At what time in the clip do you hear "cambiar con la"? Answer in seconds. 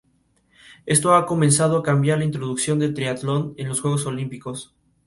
1.83-2.25